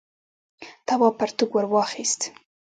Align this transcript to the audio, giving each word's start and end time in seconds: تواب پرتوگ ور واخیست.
تواب 0.87 1.13
پرتوگ 1.19 1.51
ور 1.55 1.65
واخیست. 1.73 2.21